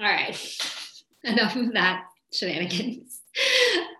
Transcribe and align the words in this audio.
All 0.00 0.06
right, 0.06 0.58
enough 1.24 1.56
of 1.56 1.72
that 1.72 2.04
shenanigans. 2.32 3.20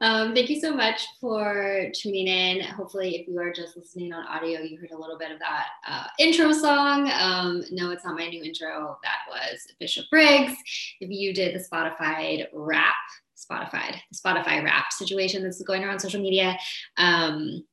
Um, 0.01 0.33
thank 0.33 0.49
you 0.49 0.61
so 0.61 0.73
much 0.73 1.05
for 1.21 1.91
tuning 1.93 2.29
in. 2.29 2.61
Hopefully, 2.61 3.17
if 3.17 3.27
you 3.27 3.41
are 3.41 3.53
just 3.53 3.77
listening 3.77 4.13
on 4.13 4.25
audio, 4.29 4.61
you 4.61 4.79
heard 4.79 4.93
a 4.93 4.97
little 4.99 5.19
bit 5.19 5.33
of 5.33 5.41
that 5.41 5.67
uh, 5.89 6.07
intro 6.21 6.53
song. 6.53 7.11
Um, 7.11 7.65
no, 7.73 7.91
it's 7.91 8.05
not 8.05 8.17
my 8.17 8.29
new 8.29 8.45
intro. 8.45 8.97
That 9.03 9.19
was 9.29 9.67
Bishop 9.81 10.05
Briggs. 10.09 10.55
If 11.01 11.11
you 11.11 11.35
did 11.35 11.53
the 11.53 11.65
Spotify 11.65 12.47
Wrapped, 12.53 12.95
Spotify, 13.39 13.95
the 14.11 14.17
Spotify 14.17 14.63
Wrapped 14.65 14.93
situation 14.93 15.43
that's 15.43 15.63
going 15.63 15.85
around 15.85 16.01
social 16.01 16.21
media, 16.21 16.59
um, 16.97 17.65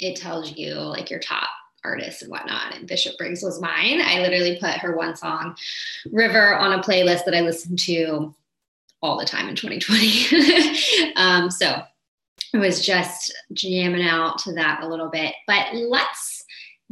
it 0.00 0.16
tells 0.16 0.56
you 0.56 0.74
like 0.74 1.10
your 1.10 1.20
top 1.20 1.48
artists 1.84 2.22
and 2.22 2.30
whatnot. 2.30 2.74
And 2.74 2.86
Bishop 2.86 3.16
Briggs 3.18 3.42
was 3.42 3.60
mine. 3.60 4.00
I 4.02 4.20
literally 4.20 4.58
put 4.60 4.74
her 4.78 4.96
one 4.96 5.16
song, 5.16 5.56
River, 6.10 6.56
on 6.56 6.78
a 6.78 6.82
playlist 6.82 7.24
that 7.24 7.34
I 7.34 7.40
listened 7.40 7.78
to 7.80 8.34
all 9.00 9.18
the 9.18 9.24
time 9.24 9.48
in 9.48 9.56
2020. 9.56 11.12
um, 11.16 11.50
so 11.50 11.82
I 12.54 12.58
was 12.58 12.84
just 12.84 13.34
jamming 13.52 14.06
out 14.06 14.38
to 14.38 14.52
that 14.54 14.82
a 14.82 14.88
little 14.88 15.08
bit. 15.08 15.34
But 15.46 15.74
let's 15.74 16.31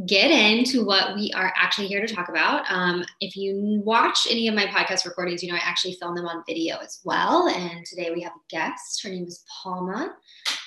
get 0.07 0.31
into 0.31 0.85
what 0.85 1.15
we 1.15 1.33
are 1.35 1.53
actually 1.57 1.87
here 1.87 2.05
to 2.05 2.13
talk 2.13 2.29
about. 2.29 2.65
Um, 2.71 3.05
if 3.21 3.37
you 3.37 3.83
watch 3.85 4.27
any 4.31 4.49
of 4.49 4.55
my 4.55 4.67
podcast 4.67 5.05
recordings, 5.05 5.43
you 5.43 5.51
know 5.51 5.57
I 5.57 5.63
actually 5.63 5.95
film 5.95 6.15
them 6.15 6.27
on 6.27 6.43
video 6.47 6.79
as 6.79 7.01
well. 7.05 7.49
And 7.49 7.85
today 7.85 8.11
we 8.15 8.23
have 8.23 8.33
a 8.33 8.55
guest. 8.55 9.03
Her 9.03 9.11
name 9.11 9.27
is 9.27 9.45
Palma. 9.63 10.15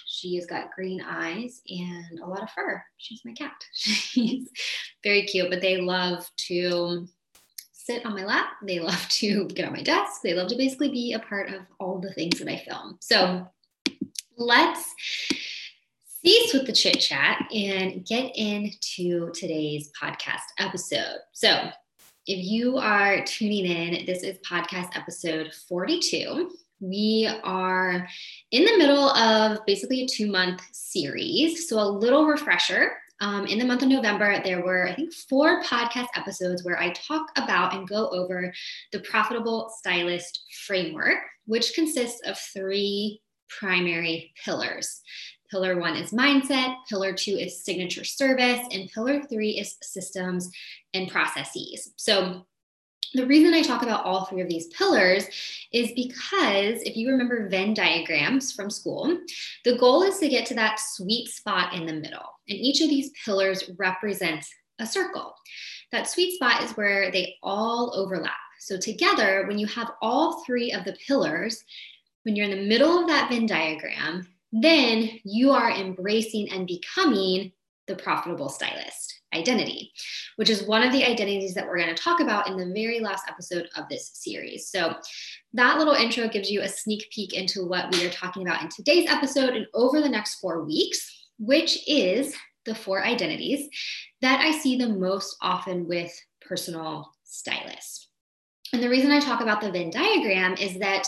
She 0.05 0.35
has 0.35 0.45
got 0.45 0.71
green 0.75 1.01
eyes 1.01 1.61
and 1.67 2.19
a 2.19 2.27
lot 2.27 2.43
of 2.43 2.49
fur. 2.51 2.83
She's 2.97 3.21
my 3.25 3.33
cat. 3.33 3.53
She's 3.73 4.47
very 5.03 5.23
cute, 5.23 5.49
but 5.49 5.61
they 5.61 5.81
love 5.81 6.29
to 6.47 7.07
sit 7.71 8.05
on 8.05 8.15
my 8.15 8.23
lap. 8.23 8.47
They 8.65 8.79
love 8.79 9.07
to 9.09 9.47
get 9.47 9.65
on 9.65 9.73
my 9.73 9.81
desk. 9.81 10.21
They 10.23 10.33
love 10.33 10.49
to 10.49 10.55
basically 10.55 10.89
be 10.89 11.13
a 11.13 11.19
part 11.19 11.49
of 11.49 11.61
all 11.79 11.99
the 11.99 12.13
things 12.13 12.39
that 12.39 12.47
I 12.47 12.57
film. 12.57 12.97
So 13.01 13.47
let's 14.37 14.93
cease 16.25 16.53
with 16.53 16.65
the 16.65 16.73
chit 16.73 16.99
chat 16.99 17.47
and 17.53 18.05
get 18.05 18.31
into 18.35 19.31
today's 19.33 19.91
podcast 20.01 20.45
episode. 20.57 21.17
So 21.33 21.69
if 22.27 22.45
you 22.45 22.77
are 22.77 23.23
tuning 23.25 23.65
in, 23.65 24.05
this 24.05 24.23
is 24.23 24.37
podcast 24.39 24.95
episode 24.95 25.53
42 25.67 26.49
we 26.83 27.29
are 27.43 28.07
in 28.51 28.65
the 28.65 28.77
middle 28.77 29.09
of 29.11 29.65
basically 29.65 30.01
a 30.01 30.07
two 30.07 30.29
month 30.29 30.61
series. 30.73 31.69
So, 31.69 31.79
a 31.79 31.87
little 31.87 32.25
refresher. 32.25 32.91
Um, 33.21 33.45
in 33.45 33.57
the 33.57 33.63
month 33.63 33.83
of 33.83 33.87
November, 33.87 34.41
there 34.43 34.65
were, 34.65 34.89
I 34.89 34.95
think, 34.95 35.13
four 35.13 35.63
podcast 35.63 36.07
episodes 36.15 36.65
where 36.65 36.77
I 36.77 36.89
talk 36.89 37.27
about 37.37 37.73
and 37.73 37.87
go 37.87 38.09
over 38.09 38.53
the 38.91 38.99
Profitable 38.99 39.71
Stylist 39.77 40.43
Framework, 40.67 41.19
which 41.45 41.73
consists 41.73 42.19
of 42.27 42.37
three 42.37 43.21
primary 43.47 44.33
pillars. 44.43 45.01
Pillar 45.53 45.79
one 45.79 45.95
is 45.95 46.09
mindset, 46.09 46.77
pillar 46.89 47.13
two 47.13 47.37
is 47.37 47.63
signature 47.63 48.03
service, 48.03 48.59
and 48.71 48.89
pillar 48.91 49.21
three 49.21 49.51
is 49.51 49.77
systems 49.83 50.49
and 50.95 51.07
processes. 51.11 51.93
So, 51.95 52.47
the 53.13 53.27
reason 53.27 53.53
I 53.53 53.61
talk 53.61 53.83
about 53.83 54.03
all 54.03 54.25
three 54.25 54.41
of 54.41 54.49
these 54.49 54.65
pillars 54.69 55.27
is 55.71 55.91
because 55.91 56.81
if 56.81 56.97
you 56.97 57.11
remember 57.11 57.49
Venn 57.49 57.75
diagrams 57.75 58.51
from 58.51 58.71
school, 58.71 59.15
the 59.63 59.77
goal 59.77 60.01
is 60.01 60.17
to 60.17 60.27
get 60.27 60.47
to 60.47 60.55
that 60.55 60.79
sweet 60.79 61.27
spot 61.27 61.75
in 61.75 61.85
the 61.85 61.93
middle. 61.93 62.25
And 62.49 62.57
each 62.57 62.81
of 62.81 62.89
these 62.89 63.11
pillars 63.23 63.69
represents 63.77 64.51
a 64.79 64.87
circle. 64.87 65.35
That 65.91 66.09
sweet 66.09 66.33
spot 66.33 66.63
is 66.63 66.71
where 66.71 67.11
they 67.11 67.35
all 67.43 67.93
overlap. 67.95 68.33
So, 68.59 68.79
together, 68.79 69.45
when 69.47 69.59
you 69.59 69.67
have 69.67 69.91
all 70.01 70.43
three 70.45 70.71
of 70.71 70.83
the 70.83 70.97
pillars, 71.05 71.63
when 72.23 72.35
you're 72.35 72.49
in 72.49 72.57
the 72.57 72.67
middle 72.67 72.97
of 72.97 73.07
that 73.07 73.29
Venn 73.29 73.45
diagram, 73.45 74.32
then 74.53 75.09
you 75.25 75.51
are 75.51 75.71
embracing 75.71 76.49
and 76.51 76.67
becoming 76.67 77.51
the 77.87 77.95
profitable 77.95 78.49
stylist 78.49 79.21
identity, 79.33 79.91
which 80.35 80.49
is 80.49 80.63
one 80.63 80.83
of 80.83 80.93
the 80.93 81.03
identities 81.03 81.55
that 81.55 81.65
we're 81.65 81.77
going 81.77 81.93
to 81.93 82.01
talk 82.01 82.19
about 82.19 82.47
in 82.47 82.55
the 82.55 82.71
very 82.73 82.99
last 82.99 83.23
episode 83.27 83.67
of 83.75 83.89
this 83.89 84.11
series. 84.13 84.69
So, 84.69 84.95
that 85.53 85.77
little 85.77 85.95
intro 85.95 86.27
gives 86.27 86.49
you 86.49 86.61
a 86.61 86.67
sneak 86.67 87.09
peek 87.11 87.33
into 87.33 87.65
what 87.65 87.91
we 87.91 88.05
are 88.05 88.11
talking 88.11 88.43
about 88.47 88.61
in 88.61 88.69
today's 88.69 89.09
episode 89.09 89.55
and 89.55 89.67
over 89.73 90.01
the 90.01 90.09
next 90.09 90.35
four 90.35 90.63
weeks, 90.63 91.29
which 91.39 91.79
is 91.87 92.35
the 92.65 92.75
four 92.75 93.03
identities 93.03 93.67
that 94.21 94.39
I 94.39 94.51
see 94.51 94.77
the 94.77 94.89
most 94.89 95.35
often 95.41 95.87
with 95.87 96.11
personal 96.41 97.11
stylists. 97.23 98.07
And 98.71 98.81
the 98.81 98.89
reason 98.89 99.11
I 99.11 99.19
talk 99.19 99.41
about 99.41 99.61
the 99.61 99.71
Venn 99.71 99.91
diagram 99.91 100.55
is 100.55 100.79
that 100.79 101.07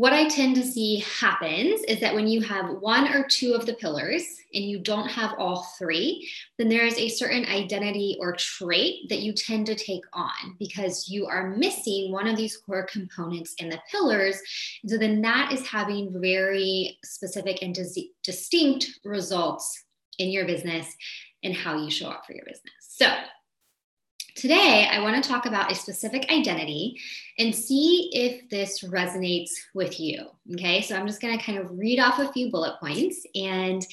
what 0.00 0.14
I 0.14 0.28
tend 0.28 0.56
to 0.56 0.62
see 0.62 1.04
happens 1.20 1.82
is 1.82 2.00
that 2.00 2.14
when 2.14 2.26
you 2.26 2.40
have 2.40 2.78
one 2.80 3.12
or 3.12 3.22
two 3.22 3.52
of 3.52 3.66
the 3.66 3.74
pillars 3.74 4.24
and 4.54 4.64
you 4.64 4.78
don't 4.78 5.10
have 5.10 5.34
all 5.36 5.66
three, 5.78 6.26
then 6.56 6.70
there 6.70 6.86
is 6.86 6.96
a 6.96 7.10
certain 7.10 7.44
identity 7.44 8.16
or 8.18 8.34
trait 8.34 9.10
that 9.10 9.18
you 9.18 9.34
tend 9.34 9.66
to 9.66 9.74
take 9.74 10.04
on 10.14 10.56
because 10.58 11.10
you 11.10 11.26
are 11.26 11.54
missing 11.54 12.12
one 12.12 12.26
of 12.26 12.38
these 12.38 12.56
core 12.56 12.86
components 12.90 13.52
in 13.58 13.68
the 13.68 13.78
pillars. 13.90 14.40
so 14.88 14.96
then 14.96 15.20
that 15.20 15.52
is 15.52 15.66
having 15.66 16.18
very 16.18 16.98
specific 17.04 17.58
and 17.60 17.74
dis- 17.74 18.08
distinct 18.24 19.00
results 19.04 19.84
in 20.18 20.30
your 20.30 20.46
business 20.46 20.86
and 21.42 21.54
how 21.54 21.76
you 21.76 21.90
show 21.90 22.08
up 22.08 22.24
for 22.26 22.32
your 22.32 22.46
business. 22.46 22.72
So, 22.80 23.06
Today, 24.34 24.88
I 24.90 25.00
want 25.00 25.22
to 25.22 25.28
talk 25.28 25.46
about 25.46 25.72
a 25.72 25.74
specific 25.74 26.30
identity 26.30 26.98
and 27.38 27.54
see 27.54 28.10
if 28.12 28.48
this 28.48 28.84
resonates 28.84 29.50
with 29.74 29.98
you. 29.98 30.26
Okay, 30.52 30.82
so 30.82 30.94
I'm 30.94 31.06
just 31.06 31.20
going 31.20 31.36
to 31.36 31.44
kind 31.44 31.58
of 31.58 31.66
read 31.70 31.98
off 31.98 32.18
a 32.18 32.32
few 32.32 32.50
bullet 32.50 32.78
points. 32.80 33.26
And 33.34 33.84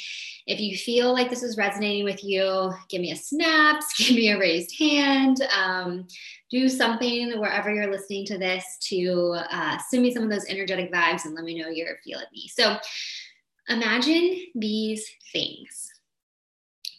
if 0.45 0.59
you 0.59 0.77
feel 0.77 1.13
like 1.13 1.29
this 1.29 1.43
is 1.43 1.57
resonating 1.57 2.03
with 2.03 2.23
you, 2.23 2.71
give 2.89 3.01
me 3.01 3.11
a 3.11 3.15
snap, 3.15 3.81
give 3.97 4.15
me 4.15 4.29
a 4.29 4.39
raised 4.39 4.77
hand, 4.77 5.41
um, 5.57 6.07
do 6.51 6.69
something 6.69 7.39
wherever 7.39 7.73
you're 7.73 7.91
listening 7.91 8.25
to 8.27 8.37
this 8.37 8.77
to 8.81 9.37
uh, 9.51 9.77
send 9.89 10.03
me 10.03 10.13
some 10.13 10.23
of 10.23 10.29
those 10.29 10.45
energetic 10.45 10.91
vibes 10.93 11.25
and 11.25 11.33
let 11.33 11.45
me 11.45 11.59
know 11.59 11.69
you're 11.69 11.97
feeling 12.03 12.25
me. 12.31 12.47
So 12.47 12.77
imagine 13.69 14.45
these 14.55 15.05
things 15.31 15.91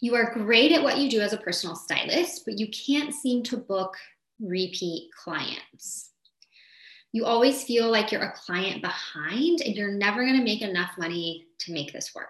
you 0.01 0.15
are 0.15 0.33
great 0.33 0.71
at 0.71 0.83
what 0.83 0.97
you 0.97 1.09
do 1.09 1.19
as 1.19 1.33
a 1.33 1.37
personal 1.37 1.75
stylist, 1.75 2.43
but 2.45 2.57
you 2.57 2.69
can't 2.69 3.13
seem 3.13 3.43
to 3.43 3.57
book 3.57 3.95
repeat 4.39 5.09
clients. 5.13 6.11
You 7.11 7.25
always 7.25 7.63
feel 7.63 7.89
like 7.89 8.11
you're 8.11 8.21
a 8.21 8.33
client 8.33 8.81
behind 8.81 9.61
and 9.61 9.75
you're 9.75 9.91
never 9.91 10.23
going 10.23 10.37
to 10.37 10.43
make 10.43 10.61
enough 10.61 10.91
money 10.97 11.47
to 11.59 11.73
make 11.73 11.91
this 11.91 12.13
work. 12.13 12.27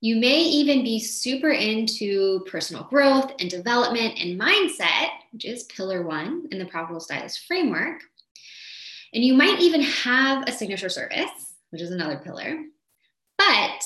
You 0.00 0.16
may 0.16 0.42
even 0.42 0.84
be 0.84 1.00
super 1.00 1.50
into 1.50 2.44
personal 2.44 2.84
growth 2.84 3.32
and 3.40 3.48
development 3.48 4.18
and 4.20 4.38
mindset, 4.38 5.08
which 5.32 5.46
is 5.46 5.62
pillar 5.64 6.02
one 6.02 6.46
in 6.52 6.58
the 6.58 6.66
Profitable 6.66 7.00
Stylist 7.00 7.46
framework. 7.46 8.02
And 9.14 9.24
you 9.24 9.32
might 9.32 9.60
even 9.60 9.80
have 9.80 10.46
a 10.46 10.52
signature 10.52 10.90
service, 10.90 11.54
which 11.70 11.80
is 11.80 11.90
another 11.90 12.18
pillar. 12.18 12.64
But 13.38 13.82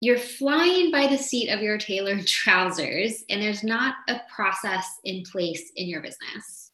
you're 0.00 0.18
flying 0.18 0.90
by 0.90 1.06
the 1.06 1.18
seat 1.18 1.50
of 1.50 1.60
your 1.60 1.78
tailored 1.78 2.26
trousers, 2.26 3.24
and 3.28 3.42
there's 3.42 3.62
not 3.62 3.96
a 4.08 4.20
process 4.34 4.86
in 5.04 5.22
place 5.22 5.72
in 5.76 5.88
your 5.88 6.00
business. 6.00 6.72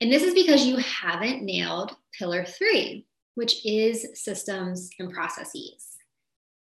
And 0.00 0.12
this 0.12 0.22
is 0.22 0.34
because 0.34 0.66
you 0.66 0.76
haven't 0.76 1.42
nailed 1.42 1.96
pillar 2.18 2.44
three, 2.44 3.06
which 3.34 3.64
is 3.64 4.06
systems 4.14 4.90
and 4.98 5.12
processes. 5.12 5.96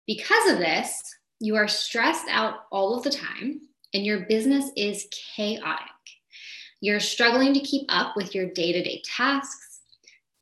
Because 0.08 0.52
of 0.52 0.58
this, 0.58 1.02
you 1.40 1.56
are 1.56 1.68
stressed 1.68 2.28
out 2.30 2.66
all 2.72 2.96
of 2.96 3.04
the 3.04 3.12
time, 3.12 3.62
and 3.94 4.06
your 4.06 4.26
business 4.28 4.72
is 4.76 5.08
chaotic. 5.36 5.88
You're 6.82 7.00
struggling 7.00 7.54
to 7.54 7.60
keep 7.60 7.86
up 7.90 8.16
with 8.16 8.34
your 8.34 8.48
day 8.48 8.72
to 8.74 8.84
day 8.84 9.02
tasks 9.06 9.72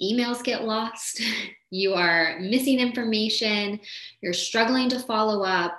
emails 0.02 0.44
get 0.44 0.64
lost, 0.64 1.22
you 1.70 1.94
are 1.94 2.40
missing 2.40 2.80
information, 2.80 3.80
you're 4.22 4.34
struggling 4.34 4.90
to 4.90 5.00
follow 5.00 5.44
up, 5.44 5.78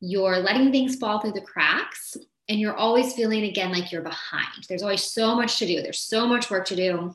you're 0.00 0.38
letting 0.38 0.70
things 0.70 0.96
fall 0.96 1.20
through 1.20 1.32
the 1.32 1.40
cracks, 1.40 2.16
and 2.48 2.58
you're 2.58 2.76
always 2.76 3.14
feeling 3.14 3.44
again 3.44 3.72
like 3.72 3.92
you're 3.92 4.02
behind. 4.02 4.66
There's 4.68 4.82
always 4.82 5.02
so 5.02 5.34
much 5.34 5.58
to 5.58 5.66
do, 5.66 5.82
there's 5.82 6.00
so 6.00 6.26
much 6.26 6.50
work 6.50 6.66
to 6.66 6.76
do. 6.76 7.14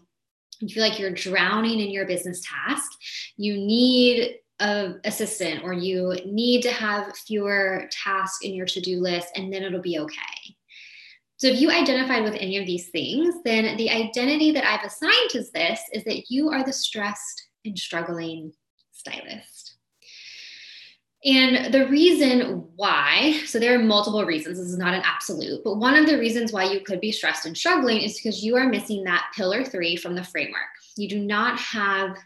You 0.60 0.70
feel 0.70 0.84
like 0.84 1.00
you're 1.00 1.12
drowning 1.12 1.80
in 1.80 1.92
your 1.92 2.06
business 2.06 2.42
task. 2.42 2.92
You 3.36 3.56
need 3.58 4.36
a 4.60 4.94
assistant 5.04 5.64
or 5.64 5.74
you 5.74 6.16
need 6.26 6.62
to 6.62 6.72
have 6.72 7.16
fewer 7.18 7.90
tasks 7.92 8.46
in 8.46 8.54
your 8.54 8.66
to-do 8.66 9.02
list 9.02 9.30
and 9.36 9.52
then 9.52 9.64
it'll 9.64 9.82
be 9.82 10.00
okay. 10.00 10.56
So 11.38 11.48
if 11.48 11.60
you 11.60 11.72
identified 11.72 12.24
with 12.24 12.36
any 12.36 12.58
of 12.58 12.66
these 12.66 12.90
things, 12.90 13.36
then 13.44 13.76
the 13.76 13.90
identity 13.90 14.52
that 14.52 14.66
I've 14.66 14.86
assigned 14.86 15.30
to 15.32 15.44
this 15.54 15.82
is 15.92 16.04
that 16.06 16.30
you 16.30 16.50
are 16.50 16.64
the 16.64 16.72
stressed 16.72 17.48
and 17.66 17.78
struggling 17.78 18.54
stylist. 18.92 19.76
And 21.26 21.74
the 21.74 21.88
reason 21.88 22.68
why, 22.76 23.42
so 23.46 23.58
there 23.58 23.74
are 23.74 23.84
multiple 23.84 24.26
reasons, 24.26 24.58
this 24.58 24.68
is 24.68 24.78
not 24.78 24.94
an 24.94 25.04
absolute, 25.06 25.64
but 25.64 25.78
one 25.78 25.96
of 25.96 26.06
the 26.06 26.18
reasons 26.18 26.52
why 26.52 26.66
you 26.66 26.82
could 26.82 27.00
be 27.00 27.14
stressed 27.14 27.46
and 27.46 27.58
struggling 27.58 28.02
is 28.02 28.18
because 28.18 28.44
you 28.44 28.58
are 28.58 28.68
missing 28.68 29.06
that 29.06 29.32
pillar 29.34 29.64
three 29.64 29.96
from 29.96 30.16
the 30.16 30.24
framework. 30.24 30.62
You 30.98 31.08
do 31.08 31.20
not 31.20 31.58
have 31.60 32.18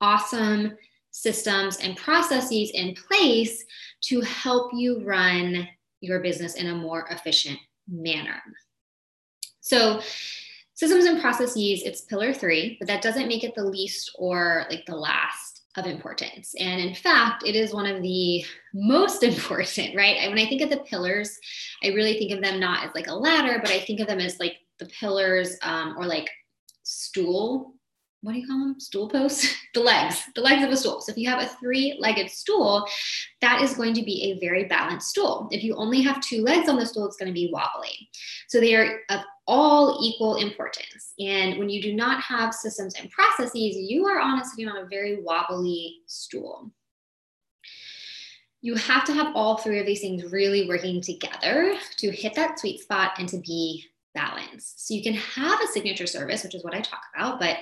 awesome 0.00 0.76
systems 1.10 1.76
and 1.78 1.96
processes 1.96 2.70
in 2.70 2.94
place 2.94 3.62
to 4.02 4.22
help 4.22 4.70
you 4.72 5.04
run 5.04 5.68
your 6.00 6.20
business 6.20 6.54
in 6.54 6.68
a 6.68 6.74
more 6.74 7.06
efficient 7.10 7.58
manner. 7.88 8.40
So, 9.60 10.00
systems 10.80 11.04
and 11.04 11.20
processes, 11.20 11.82
it's 11.84 12.00
pillar 12.00 12.32
three, 12.32 12.78
but 12.78 12.88
that 12.88 13.02
doesn't 13.02 13.28
make 13.28 13.44
it 13.44 13.54
the 13.54 13.62
least 13.62 14.12
or 14.14 14.64
like 14.70 14.86
the 14.86 14.96
last 14.96 15.60
of 15.76 15.84
importance. 15.84 16.54
And 16.58 16.80
in 16.80 16.94
fact, 16.94 17.46
it 17.46 17.54
is 17.54 17.74
one 17.74 17.84
of 17.84 18.00
the 18.00 18.42
most 18.72 19.22
important, 19.30 19.94
right? 19.94 20.26
When 20.26 20.38
I 20.38 20.46
think 20.46 20.62
of 20.62 20.70
the 20.70 20.78
pillars, 20.78 21.38
I 21.84 21.88
really 21.88 22.18
think 22.18 22.32
of 22.32 22.42
them 22.42 22.58
not 22.58 22.86
as 22.86 22.94
like 22.94 23.08
a 23.08 23.14
ladder, 23.14 23.58
but 23.60 23.70
I 23.70 23.80
think 23.80 24.00
of 24.00 24.06
them 24.06 24.20
as 24.20 24.40
like 24.40 24.56
the 24.78 24.86
pillars 24.86 25.58
um, 25.60 25.96
or 25.98 26.06
like 26.06 26.30
stool 26.82 27.74
what 28.22 28.34
do 28.34 28.38
you 28.38 28.46
call 28.46 28.58
them? 28.58 28.78
Stool 28.78 29.08
posts? 29.08 29.54
the 29.74 29.80
legs, 29.80 30.22
the 30.34 30.42
legs 30.42 30.62
of 30.62 30.70
a 30.70 30.76
stool. 30.76 31.00
So 31.00 31.12
if 31.12 31.18
you 31.18 31.28
have 31.28 31.42
a 31.42 31.46
three 31.46 31.96
legged 31.98 32.30
stool, 32.30 32.86
that 33.40 33.62
is 33.62 33.74
going 33.74 33.94
to 33.94 34.02
be 34.02 34.32
a 34.32 34.40
very 34.40 34.64
balanced 34.64 35.08
stool. 35.08 35.48
If 35.50 35.62
you 35.62 35.74
only 35.76 36.02
have 36.02 36.20
two 36.20 36.42
legs 36.42 36.68
on 36.68 36.76
the 36.76 36.84
stool, 36.84 37.06
it's 37.06 37.16
going 37.16 37.28
to 37.28 37.34
be 37.34 37.50
wobbly. 37.52 38.10
So 38.48 38.60
they 38.60 38.74
are 38.74 39.00
of 39.08 39.20
all 39.46 39.98
equal 40.02 40.36
importance. 40.36 41.14
And 41.18 41.58
when 41.58 41.70
you 41.70 41.80
do 41.80 41.94
not 41.94 42.22
have 42.22 42.54
systems 42.54 42.94
and 43.00 43.10
processes, 43.10 43.76
you 43.76 44.06
are 44.06 44.20
honestly 44.20 44.66
on 44.66 44.76
a 44.76 44.86
very 44.86 45.22
wobbly 45.22 46.00
stool. 46.06 46.70
You 48.62 48.74
have 48.74 49.04
to 49.06 49.14
have 49.14 49.34
all 49.34 49.56
three 49.56 49.80
of 49.80 49.86
these 49.86 50.02
things 50.02 50.30
really 50.30 50.68
working 50.68 51.00
together 51.00 51.74
to 51.96 52.10
hit 52.10 52.34
that 52.34 52.58
sweet 52.58 52.80
spot 52.80 53.12
and 53.18 53.26
to 53.30 53.38
be 53.38 53.86
balance. 54.14 54.74
So 54.76 54.94
you 54.94 55.02
can 55.02 55.14
have 55.14 55.60
a 55.60 55.66
signature 55.66 56.06
service, 56.06 56.42
which 56.42 56.54
is 56.54 56.64
what 56.64 56.74
I 56.74 56.80
talk 56.80 57.02
about, 57.14 57.38
but 57.38 57.58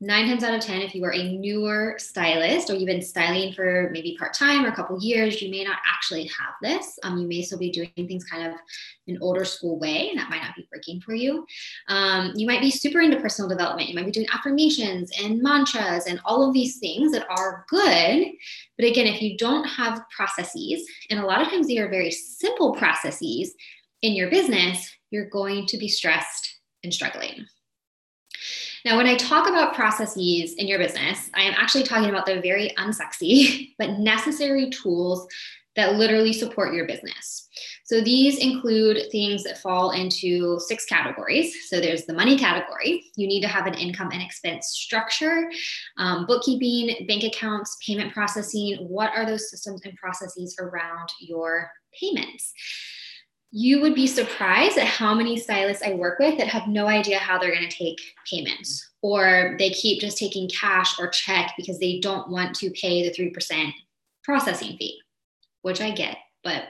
nine 0.00 0.26
times 0.26 0.42
out 0.42 0.54
of 0.54 0.62
10, 0.62 0.80
if 0.80 0.94
you 0.94 1.04
are 1.04 1.12
a 1.12 1.32
newer 1.36 1.96
stylist 1.98 2.70
or 2.70 2.74
you've 2.74 2.86
been 2.86 3.02
styling 3.02 3.52
for 3.52 3.90
maybe 3.92 4.16
part 4.18 4.32
time 4.32 4.64
or 4.64 4.68
a 4.68 4.74
couple 4.74 4.98
years, 5.00 5.42
you 5.42 5.50
may 5.50 5.62
not 5.62 5.78
actually 5.86 6.24
have 6.24 6.54
this. 6.62 6.98
Um, 7.02 7.18
you 7.18 7.28
may 7.28 7.42
still 7.42 7.58
be 7.58 7.70
doing 7.70 7.90
things 7.94 8.24
kind 8.24 8.46
of 8.46 8.58
an 9.08 9.18
older 9.20 9.44
school 9.44 9.78
way, 9.78 10.08
and 10.08 10.18
that 10.18 10.30
might 10.30 10.42
not 10.42 10.56
be 10.56 10.66
working 10.72 11.00
for 11.00 11.14
you. 11.14 11.46
Um, 11.88 12.32
you 12.34 12.46
might 12.46 12.60
be 12.60 12.70
super 12.70 13.00
into 13.00 13.20
personal 13.20 13.48
development. 13.48 13.88
You 13.88 13.94
might 13.94 14.06
be 14.06 14.12
doing 14.12 14.28
affirmations 14.32 15.10
and 15.22 15.42
mantras 15.42 16.06
and 16.06 16.20
all 16.24 16.46
of 16.46 16.54
these 16.54 16.78
things 16.78 17.12
that 17.12 17.26
are 17.28 17.66
good. 17.68 18.26
But 18.78 18.86
again, 18.86 19.06
if 19.06 19.20
you 19.20 19.36
don't 19.36 19.64
have 19.64 20.02
processes, 20.16 20.88
and 21.10 21.20
a 21.20 21.26
lot 21.26 21.42
of 21.42 21.48
times 21.48 21.66
they 21.66 21.78
are 21.78 21.90
very 21.90 22.10
simple 22.10 22.72
processes 22.74 23.54
in 24.02 24.14
your 24.14 24.30
business, 24.30 24.90
you're 25.10 25.28
going 25.28 25.66
to 25.66 25.78
be 25.78 25.88
stressed 25.88 26.60
and 26.82 26.92
struggling. 26.92 27.46
Now, 28.84 28.96
when 28.96 29.06
I 29.06 29.16
talk 29.16 29.48
about 29.48 29.74
processes 29.74 30.54
in 30.54 30.66
your 30.66 30.78
business, 30.78 31.30
I 31.34 31.42
am 31.42 31.54
actually 31.56 31.84
talking 31.84 32.08
about 32.08 32.24
the 32.24 32.40
very 32.40 32.72
unsexy 32.78 33.74
but 33.78 33.98
necessary 33.98 34.70
tools 34.70 35.26
that 35.76 35.94
literally 35.94 36.32
support 36.32 36.74
your 36.74 36.86
business. 36.86 37.48
So 37.84 38.00
these 38.00 38.38
include 38.38 39.10
things 39.10 39.44
that 39.44 39.58
fall 39.58 39.92
into 39.92 40.58
six 40.60 40.84
categories. 40.84 41.68
So 41.68 41.80
there's 41.80 42.06
the 42.06 42.12
money 42.12 42.38
category. 42.38 43.04
You 43.16 43.28
need 43.28 43.40
to 43.42 43.48
have 43.48 43.66
an 43.66 43.74
income 43.74 44.10
and 44.12 44.22
expense 44.22 44.68
structure, 44.68 45.50
um, 45.96 46.26
bookkeeping, 46.26 47.06
bank 47.06 47.24
accounts, 47.24 47.76
payment 47.84 48.12
processing. 48.12 48.76
What 48.88 49.12
are 49.14 49.26
those 49.26 49.50
systems 49.50 49.82
and 49.84 49.96
processes 49.96 50.56
around 50.60 51.08
your 51.20 51.70
payments? 52.00 52.52
You 53.52 53.80
would 53.80 53.94
be 53.94 54.06
surprised 54.06 54.78
at 54.78 54.86
how 54.86 55.14
many 55.14 55.36
stylists 55.36 55.82
I 55.82 55.94
work 55.94 56.18
with 56.18 56.38
that 56.38 56.46
have 56.48 56.68
no 56.68 56.86
idea 56.86 57.18
how 57.18 57.38
they're 57.38 57.54
going 57.54 57.68
to 57.68 57.76
take 57.76 58.00
payments 58.28 58.90
or 59.02 59.56
they 59.58 59.70
keep 59.70 60.00
just 60.00 60.18
taking 60.18 60.48
cash 60.48 60.98
or 60.98 61.08
check 61.08 61.54
because 61.56 61.78
they 61.78 61.98
don't 62.00 62.30
want 62.30 62.54
to 62.56 62.70
pay 62.70 63.08
the 63.08 63.14
3% 63.14 63.72
processing 64.22 64.76
fee, 64.76 65.00
which 65.62 65.80
I 65.80 65.90
get, 65.90 66.18
but 66.44 66.64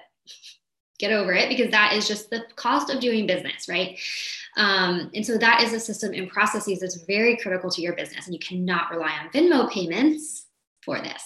get 0.98 1.12
over 1.12 1.32
it 1.32 1.48
because 1.48 1.70
that 1.70 1.94
is 1.94 2.08
just 2.08 2.30
the 2.30 2.44
cost 2.56 2.90
of 2.90 3.00
doing 3.00 3.26
business, 3.26 3.68
right? 3.68 3.98
Um, 4.56 5.10
and 5.14 5.24
so 5.24 5.36
that 5.38 5.62
is 5.62 5.72
a 5.72 5.80
system 5.80 6.12
and 6.14 6.30
processes 6.30 6.80
that's 6.80 7.02
very 7.04 7.36
critical 7.36 7.70
to 7.70 7.82
your 7.82 7.94
business, 7.94 8.26
and 8.26 8.34
you 8.34 8.40
cannot 8.40 8.90
rely 8.90 9.12
on 9.18 9.30
Venmo 9.30 9.70
payments 9.70 10.46
for 10.82 11.00
this. 11.00 11.22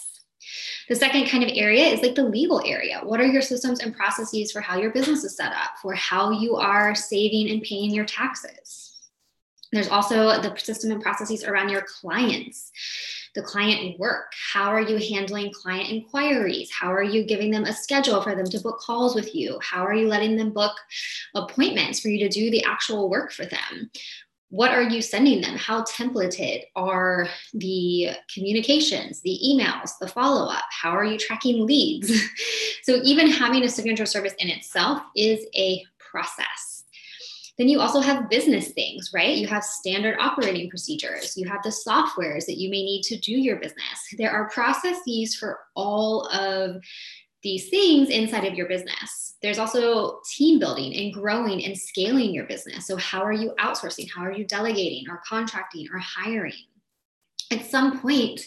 The 0.89 0.97
second 0.97 1.29
kind 1.29 1.43
of 1.43 1.51
area 1.55 1.87
is 1.87 2.03
like 2.03 2.15
the 2.15 2.25
legal 2.25 2.63
area. 2.65 3.01
What 3.03 3.21
are 3.21 3.27
your 3.27 3.43
systems 3.43 3.81
and 3.81 3.97
processes 3.97 4.53
for 4.53 4.61
how 4.61 4.79
your 4.79 4.91
business 4.91 5.25
is 5.25 5.37
set 5.37 5.53
up, 5.53 5.79
for 5.81 5.95
how 5.95 6.31
you 6.31 6.57
are 6.57 6.95
saving 6.95 7.51
and 7.51 7.63
paying 7.63 7.91
your 7.91 8.05
taxes? 8.05 9.01
There's 9.73 9.89
also 9.89 10.41
the 10.41 10.57
system 10.57 10.93
and 10.93 11.03
processes 11.03 11.43
around 11.43 11.69
your 11.69 11.83
clients, 11.83 12.71
the 13.35 13.43
client 13.43 13.99
work. 13.99 14.33
How 14.53 14.71
are 14.71 14.83
you 14.83 14.99
handling 14.99 15.53
client 15.53 15.91
inquiries? 15.91 16.71
How 16.71 16.93
are 16.93 17.03
you 17.03 17.25
giving 17.25 17.51
them 17.51 17.65
a 17.65 17.73
schedule 17.73 18.23
for 18.23 18.37
them 18.37 18.45
to 18.47 18.61
book 18.61 18.79
calls 18.79 19.17
with 19.17 19.35
you? 19.35 19.59
How 19.61 19.85
are 19.85 19.95
you 19.95 20.07
letting 20.07 20.37
them 20.37 20.53
book 20.53 20.77
appointments 21.35 21.99
for 21.99 22.09
you 22.09 22.21
to 22.21 22.29
do 22.29 22.51
the 22.51 22.63
actual 22.63 23.09
work 23.09 23.33
for 23.33 23.47
them? 23.47 23.91
What 24.55 24.71
are 24.71 24.85
you 24.85 25.03
sending 25.03 25.41
them? 25.41 25.57
How 25.57 25.83
templated 25.83 26.63
are 26.77 27.27
the 27.55 28.11
communications, 28.33 29.21
the 29.23 29.37
emails, 29.45 29.91
the 30.01 30.07
follow 30.07 30.49
up? 30.49 30.63
How 30.71 30.91
are 30.91 31.05
you 31.05 31.19
tracking 31.19 31.67
leads? 31.67 32.13
so, 32.85 33.01
even 33.03 33.29
having 33.29 33.65
a 33.65 33.69
signature 33.69 34.07
service 34.07 34.35
in 34.39 34.49
itself 34.49 35.03
is 35.17 35.45
a 35.57 35.83
process. 35.99 36.85
Then 37.59 37.69
you 37.69 37.81
also 37.81 38.01
have 38.01 38.31
business 38.31 38.69
things, 38.69 39.11
right? 39.13 39.37
You 39.37 39.49
have 39.49 39.65
standard 39.65 40.17
operating 40.21 40.71
procedures. 40.71 41.37
You 41.37 41.49
have 41.49 41.63
the 41.65 41.71
softwares 41.71 42.47
that 42.47 42.59
you 42.59 42.71
may 42.71 42.83
need 42.85 43.03
to 43.05 43.17
do 43.17 43.33
your 43.33 43.57
business. 43.57 44.15
There 44.19 44.31
are 44.31 44.51
processes 44.51 45.35
for 45.35 45.59
all 45.75 46.27
of 46.29 46.81
these 47.45 47.69
things 47.69 48.09
inside 48.09 48.45
of 48.45 48.55
your 48.55 48.67
business. 48.67 49.37
There's 49.43 49.59
also 49.59 50.21
team 50.33 50.59
building 50.59 50.97
and 50.97 51.13
growing 51.13 51.65
and 51.65 51.79
scaling 51.79 52.33
your 52.33 52.47
business. 52.47 52.87
So, 52.87 52.97
how 52.97 53.23
are 53.23 53.33
you 53.33 53.55
outsourcing? 53.61 54.11
How 54.11 54.23
are 54.23 54.33
you 54.33 54.45
delegating 54.45 55.05
or 55.09 55.21
contracting 55.29 55.87
or 55.93 55.99
hiring? 55.99 56.55
At 57.53 57.67
some 57.67 58.01
point, 58.01 58.41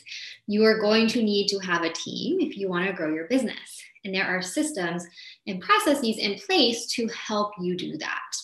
you 0.48 0.66
are 0.66 0.80
going 0.80 1.08
to 1.10 1.24
need 1.24 1.48
to 1.50 1.60
have 1.60 1.84
a 1.84 1.94
team 1.94 2.42
if 2.42 2.58
you 2.58 2.68
want 2.68 2.88
to 2.88 2.94
grow 2.94 3.14
your 3.14 3.28
business. 3.28 3.82
And 4.04 4.14
there 4.14 4.26
are 4.26 4.42
systems 4.42 5.06
and 5.46 5.62
processes 5.62 6.18
in 6.18 6.40
place 6.40 6.88
to 6.88 7.08
help 7.08 7.52
you 7.62 7.78
do 7.78 7.98
that. 8.00 8.36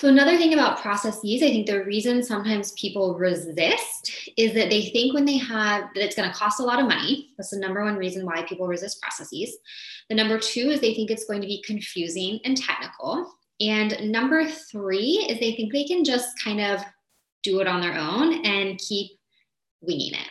So, 0.00 0.08
another 0.08 0.38
thing 0.38 0.54
about 0.54 0.80
processes, 0.80 1.42
I 1.42 1.50
think 1.50 1.66
the 1.66 1.84
reason 1.84 2.22
sometimes 2.22 2.72
people 2.72 3.18
resist 3.18 4.30
is 4.38 4.54
that 4.54 4.70
they 4.70 4.86
think 4.86 5.12
when 5.12 5.26
they 5.26 5.36
have 5.36 5.90
that 5.94 6.02
it's 6.02 6.16
going 6.16 6.26
to 6.26 6.34
cost 6.34 6.58
a 6.58 6.62
lot 6.62 6.80
of 6.80 6.88
money. 6.88 7.34
That's 7.36 7.50
the 7.50 7.58
number 7.58 7.84
one 7.84 7.96
reason 7.96 8.24
why 8.24 8.42
people 8.44 8.66
resist 8.66 9.02
processes. 9.02 9.58
The 10.08 10.14
number 10.14 10.38
two 10.38 10.70
is 10.70 10.80
they 10.80 10.94
think 10.94 11.10
it's 11.10 11.26
going 11.26 11.42
to 11.42 11.46
be 11.46 11.62
confusing 11.66 12.40
and 12.46 12.56
technical. 12.56 13.30
And 13.60 14.10
number 14.10 14.46
three 14.48 15.26
is 15.28 15.38
they 15.38 15.52
think 15.52 15.70
they 15.70 15.84
can 15.84 16.02
just 16.02 16.30
kind 16.42 16.62
of 16.62 16.80
do 17.42 17.60
it 17.60 17.66
on 17.66 17.82
their 17.82 17.98
own 17.98 18.42
and 18.46 18.78
keep 18.78 19.10
winging 19.82 20.14
it. 20.14 20.28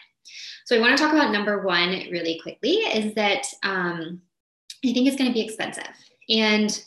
So, 0.66 0.78
I 0.78 0.80
want 0.80 0.98
to 0.98 1.04
talk 1.04 1.14
about 1.14 1.32
number 1.32 1.62
one 1.62 1.90
really 2.10 2.40
quickly 2.42 2.72
is 2.72 3.14
that 3.14 3.46
um, 3.62 4.20
I 4.84 4.94
think 4.94 5.08
it's 5.08 5.16
going 5.16 5.30
to 5.30 5.34
be 5.34 5.46
expensive. 5.46 5.94
And 6.28 6.84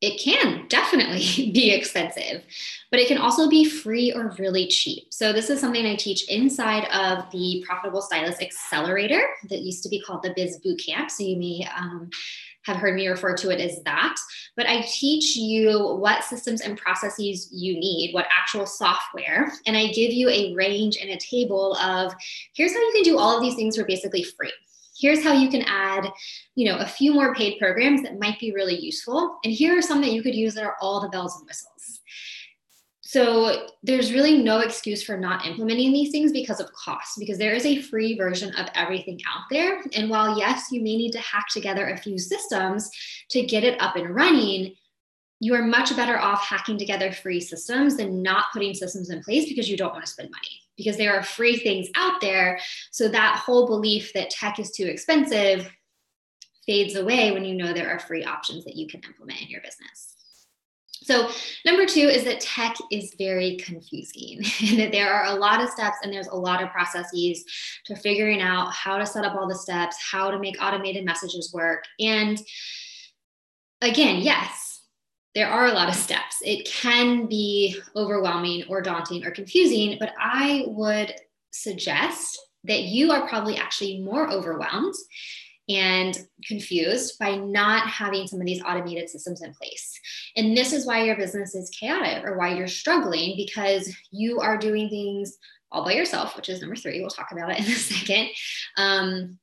it 0.00 0.20
can 0.20 0.66
definitely 0.68 1.50
be 1.54 1.70
expensive, 1.70 2.42
but 2.90 3.00
it 3.00 3.08
can 3.08 3.18
also 3.18 3.48
be 3.48 3.64
free 3.64 4.12
or 4.12 4.34
really 4.38 4.66
cheap. 4.66 5.12
So, 5.12 5.32
this 5.32 5.50
is 5.50 5.60
something 5.60 5.84
I 5.86 5.96
teach 5.96 6.28
inside 6.28 6.84
of 6.92 7.30
the 7.30 7.64
Profitable 7.66 8.02
Stylist 8.02 8.42
Accelerator 8.42 9.22
that 9.48 9.60
used 9.60 9.82
to 9.82 9.88
be 9.88 10.00
called 10.00 10.22
the 10.22 10.32
Biz 10.34 10.60
Bootcamp. 10.64 11.10
So, 11.10 11.24
you 11.24 11.36
may 11.36 11.68
um, 11.76 12.10
have 12.64 12.76
heard 12.76 12.94
me 12.94 13.08
refer 13.08 13.34
to 13.34 13.50
it 13.50 13.60
as 13.60 13.82
that. 13.84 14.16
But 14.56 14.66
I 14.66 14.82
teach 14.82 15.36
you 15.36 15.96
what 15.96 16.24
systems 16.24 16.60
and 16.60 16.76
processes 16.76 17.48
you 17.50 17.74
need, 17.74 18.12
what 18.12 18.26
actual 18.30 18.66
software, 18.66 19.52
and 19.66 19.76
I 19.76 19.86
give 19.88 20.12
you 20.12 20.28
a 20.28 20.54
range 20.54 20.98
and 21.00 21.10
a 21.10 21.18
table 21.18 21.74
of 21.76 22.12
here's 22.54 22.72
how 22.72 22.78
you 22.78 22.92
can 22.94 23.02
do 23.02 23.18
all 23.18 23.36
of 23.36 23.42
these 23.42 23.54
things 23.54 23.76
for 23.76 23.84
basically 23.84 24.22
free 24.22 24.52
here's 24.98 25.22
how 25.22 25.32
you 25.32 25.48
can 25.48 25.62
add 25.62 26.10
you 26.54 26.68
know 26.68 26.78
a 26.78 26.86
few 26.86 27.12
more 27.12 27.34
paid 27.34 27.58
programs 27.58 28.02
that 28.02 28.18
might 28.18 28.38
be 28.38 28.52
really 28.52 28.78
useful. 28.78 29.38
And 29.44 29.52
here 29.52 29.76
are 29.76 29.82
some 29.82 30.00
that 30.00 30.12
you 30.12 30.22
could 30.22 30.34
use 30.34 30.54
that 30.54 30.64
are 30.64 30.76
all 30.80 31.00
the 31.00 31.08
bells 31.08 31.36
and 31.36 31.46
whistles. 31.46 32.00
So 33.00 33.68
there's 33.82 34.12
really 34.12 34.42
no 34.42 34.58
excuse 34.58 35.02
for 35.02 35.16
not 35.16 35.46
implementing 35.46 35.94
these 35.94 36.10
things 36.10 36.30
because 36.30 36.60
of 36.60 36.70
cost 36.72 37.18
because 37.18 37.38
there 37.38 37.54
is 37.54 37.64
a 37.64 37.80
free 37.80 38.18
version 38.18 38.54
of 38.56 38.68
everything 38.74 39.18
out 39.26 39.44
there. 39.50 39.82
And 39.94 40.10
while 40.10 40.38
yes 40.38 40.70
you 40.70 40.82
may 40.82 40.96
need 40.96 41.12
to 41.12 41.20
hack 41.20 41.46
together 41.50 41.88
a 41.88 41.96
few 41.96 42.18
systems 42.18 42.90
to 43.30 43.42
get 43.42 43.64
it 43.64 43.80
up 43.80 43.96
and 43.96 44.14
running 44.14 44.74
you 45.40 45.54
are 45.54 45.62
much 45.62 45.94
better 45.94 46.18
off 46.18 46.44
hacking 46.44 46.78
together 46.78 47.12
free 47.12 47.40
systems 47.40 47.96
than 47.96 48.22
not 48.22 48.46
putting 48.52 48.74
systems 48.74 49.10
in 49.10 49.22
place 49.22 49.48
because 49.48 49.68
you 49.68 49.76
don't 49.76 49.92
want 49.92 50.04
to 50.04 50.10
spend 50.10 50.30
money 50.30 50.60
because 50.78 50.96
there 50.96 51.14
are 51.14 51.22
free 51.22 51.58
things 51.58 51.88
out 51.94 52.22
there. 52.22 52.58
So 52.90 53.08
that 53.08 53.42
whole 53.44 53.66
belief 53.66 54.14
that 54.14 54.30
tech 54.30 54.58
is 54.58 54.70
too 54.70 54.86
expensive 54.86 55.70
fades 56.66 56.96
away 56.96 57.32
when 57.32 57.44
you 57.44 57.54
know 57.54 57.74
there 57.74 57.90
are 57.90 57.98
free 57.98 58.24
options 58.24 58.64
that 58.64 58.76
you 58.76 58.86
can 58.86 59.00
implement 59.02 59.42
in 59.42 59.48
your 59.48 59.60
business. 59.60 60.14
So, 61.02 61.30
number 61.64 61.86
two 61.86 62.00
is 62.00 62.24
that 62.24 62.40
tech 62.40 62.76
is 62.90 63.14
very 63.16 63.56
confusing 63.56 64.38
and 64.68 64.78
that 64.78 64.92
there 64.92 65.10
are 65.10 65.34
a 65.34 65.38
lot 65.38 65.62
of 65.62 65.70
steps 65.70 65.96
and 66.02 66.12
there's 66.12 66.26
a 66.26 66.36
lot 66.36 66.62
of 66.62 66.70
processes 66.70 67.44
to 67.86 67.96
figuring 67.96 68.42
out 68.42 68.72
how 68.72 68.98
to 68.98 69.06
set 69.06 69.24
up 69.24 69.34
all 69.34 69.48
the 69.48 69.54
steps, 69.54 69.96
how 70.10 70.30
to 70.30 70.38
make 70.38 70.56
automated 70.60 71.04
messages 71.06 71.50
work. 71.54 71.84
And 71.98 72.38
again, 73.80 74.20
yes, 74.20 74.67
there 75.38 75.48
are 75.48 75.66
a 75.66 75.72
lot 75.72 75.88
of 75.88 75.94
steps. 75.94 76.38
It 76.42 76.66
can 76.66 77.26
be 77.26 77.80
overwhelming 77.94 78.64
or 78.68 78.82
daunting 78.82 79.24
or 79.24 79.30
confusing, 79.30 79.96
but 80.00 80.12
I 80.18 80.64
would 80.66 81.14
suggest 81.52 82.36
that 82.64 82.82
you 82.82 83.12
are 83.12 83.28
probably 83.28 83.56
actually 83.56 84.00
more 84.00 84.28
overwhelmed 84.28 84.94
and 85.68 86.18
confused 86.44 87.20
by 87.20 87.36
not 87.36 87.86
having 87.86 88.26
some 88.26 88.40
of 88.40 88.46
these 88.46 88.60
automated 88.64 89.08
systems 89.08 89.40
in 89.40 89.54
place. 89.54 90.00
And 90.34 90.56
this 90.56 90.72
is 90.72 90.84
why 90.84 91.04
your 91.04 91.16
business 91.16 91.54
is 91.54 91.70
chaotic 91.70 92.24
or 92.24 92.36
why 92.36 92.56
you're 92.56 92.66
struggling 92.66 93.36
because 93.36 93.94
you 94.10 94.40
are 94.40 94.58
doing 94.58 94.88
things 94.88 95.38
all 95.70 95.84
by 95.84 95.92
yourself, 95.92 96.34
which 96.34 96.48
is 96.48 96.60
number 96.60 96.74
three. 96.74 97.00
We'll 97.00 97.10
talk 97.10 97.30
about 97.30 97.52
it 97.52 97.60
in 97.60 97.66
a 97.66 97.76
second. 97.76 98.30
Um, 98.76 99.38